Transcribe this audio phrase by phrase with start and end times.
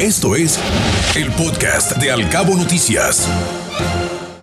[0.00, 0.60] Esto es
[1.16, 3.26] el podcast de Alcabo Noticias.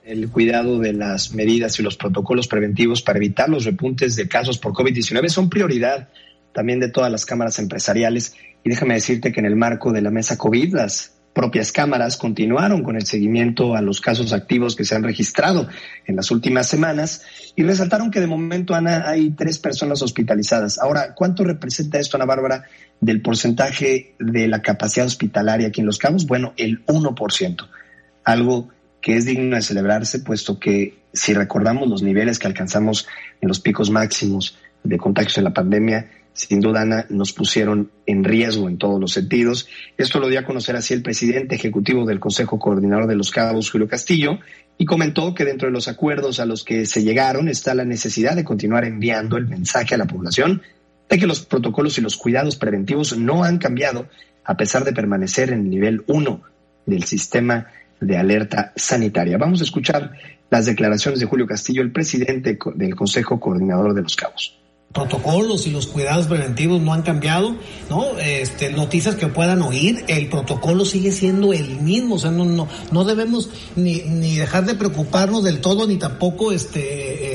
[0.04, 4.58] El cuidado de las medidas y los protocolos preventivos para evitar los repuntes de casos
[4.58, 6.10] por COVID-19 son prioridad
[6.54, 8.36] también de todas las cámaras empresariales.
[8.64, 12.84] Y déjame decirte que en el marco de la mesa COVID, las propias cámaras continuaron
[12.84, 15.68] con el seguimiento a los casos activos que se han registrado
[16.06, 17.24] en las últimas semanas
[17.56, 20.80] y resaltaron que de momento, Ana, hay tres personas hospitalizadas.
[20.80, 22.66] Ahora, ¿cuánto representa esto, Ana Bárbara,
[23.02, 26.28] del porcentaje de la capacidad hospitalaria aquí en Los Cabos?
[26.28, 27.68] Bueno, el 1%,
[28.24, 28.70] algo
[29.02, 33.08] que es digno de celebrarse, puesto que si recordamos los niveles que alcanzamos
[33.42, 38.24] en los picos máximos de contagios en la pandemia, sin duda, Ana, nos pusieron en
[38.24, 39.68] riesgo en todos los sentidos.
[39.98, 43.70] Esto lo dio a conocer así el presidente ejecutivo del Consejo Coordinador de los Cabos,
[43.70, 44.40] Julio Castillo,
[44.78, 48.36] y comentó que dentro de los acuerdos a los que se llegaron está la necesidad
[48.36, 50.64] de continuar enviando el mensaje a la población
[51.08, 54.08] de que los protocolos y los cuidados preventivos no han cambiado
[54.44, 56.42] a pesar de permanecer en el nivel 1
[56.88, 57.68] del sistema
[58.02, 59.38] de alerta sanitaria.
[59.38, 60.14] Vamos a escuchar
[60.50, 64.63] las declaraciones de Julio Castillo, el presidente del Consejo Coordinador de los Cabos
[64.94, 67.56] protocolos y los cuidados preventivos no han cambiado,
[67.90, 68.18] ¿no?
[68.20, 72.68] Este, noticias que puedan oír, el protocolo sigue siendo el mismo, o sea, no, no,
[72.92, 77.33] no debemos ni, ni dejar de preocuparnos del todo, ni tampoco este,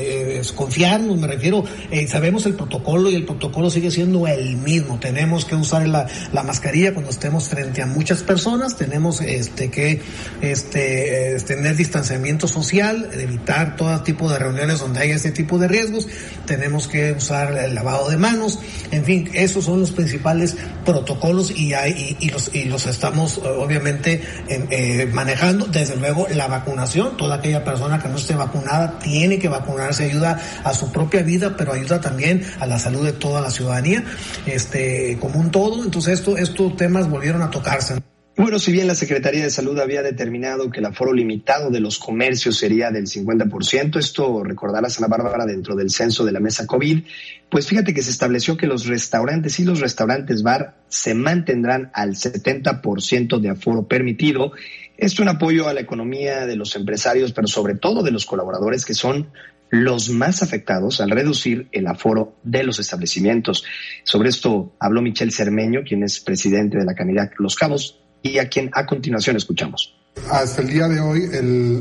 [0.51, 5.45] confiarnos, me refiero, eh, sabemos el protocolo y el protocolo sigue siendo el mismo, tenemos
[5.45, 10.01] que usar la, la mascarilla cuando estemos frente a muchas personas, tenemos este, que
[10.41, 15.67] este, eh, tener distanciamiento social, evitar todo tipo de reuniones donde haya este tipo de
[15.67, 16.07] riesgos,
[16.45, 18.59] tenemos que usar el lavado de manos,
[18.91, 23.41] en fin, esos son los principales protocolos y, hay, y, los, y los estamos eh,
[23.47, 25.65] obviamente eh, manejando.
[25.65, 30.38] Desde luego, la vacunación, toda aquella persona que no esté vacunada tiene que vacunarse, ayuda
[30.63, 34.03] a su propia vida, pero ayuda también a la salud de toda la ciudadanía,
[34.45, 35.83] este, como un todo.
[35.83, 37.95] Entonces, esto, estos temas volvieron a tocarse.
[38.39, 41.99] Bueno, si bien la Secretaría de Salud había determinado que el aforo limitado de los
[41.99, 46.65] comercios sería del 50%, esto recordarás a la Bárbara dentro del censo de la mesa
[46.65, 47.03] COVID,
[47.49, 52.11] pues fíjate que se estableció que los restaurantes y los restaurantes bar se mantendrán al
[52.11, 54.53] 70% de aforo permitido.
[54.99, 58.85] Esto en apoyo a la economía de los empresarios, pero sobre todo de los colaboradores
[58.85, 59.31] que son
[59.69, 63.63] los más afectados al reducir el aforo de los establecimientos.
[64.03, 68.49] Sobre esto habló Michel Cermeño, quien es presidente de la Canidad Los Cabos, y a
[68.49, 69.95] quien a continuación escuchamos.
[70.29, 71.29] Hasta el día de hoy,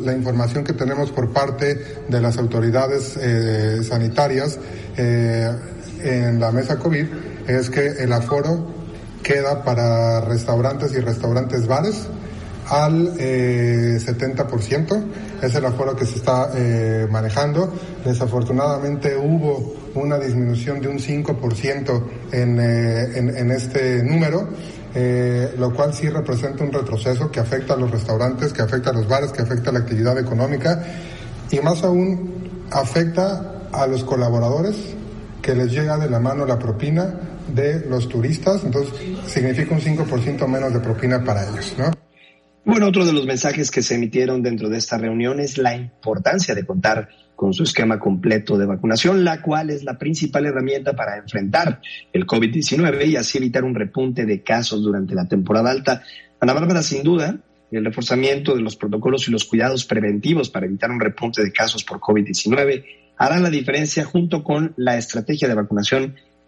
[0.04, 1.74] la información que tenemos por parte
[2.08, 4.60] de las autoridades eh, sanitarias
[4.96, 5.50] eh,
[6.04, 7.06] en la mesa COVID
[7.48, 8.72] es que el aforo
[9.24, 12.06] queda para restaurantes y restaurantes bares
[12.68, 14.92] al 70%.
[14.96, 16.50] Eh, es el aforo que se está
[17.10, 17.72] manejando.
[18.04, 22.02] Desafortunadamente hubo una disminución de un 5%
[22.32, 24.48] en, en, en este número
[24.94, 28.92] eh, lo cual sí representa un retroceso que afecta a los restaurantes, que afecta a
[28.92, 30.82] los bares, que afecta a la actividad económica
[31.50, 34.76] y más aún afecta a los colaboradores
[35.42, 37.14] que les llega de la mano la propina
[37.54, 38.92] de los turistas, entonces
[39.26, 42.07] significa un 5% menos de propina para ellos, ¿no?
[42.68, 46.54] Bueno, otro de los mensajes que se emitieron dentro de esta reunión es la importancia
[46.54, 51.16] de contar con su esquema completo de vacunación, la cual es la principal herramienta para
[51.16, 51.80] enfrentar
[52.12, 56.02] el COVID-19 y así evitar un repunte de casos durante la temporada alta.
[56.40, 57.40] Ana Bárbara, sin duda,
[57.70, 61.84] el reforzamiento de los protocolos y los cuidados preventivos para evitar un repunte de casos
[61.84, 62.84] por COVID-19
[63.16, 66.16] hará la diferencia junto con la estrategia de vacunación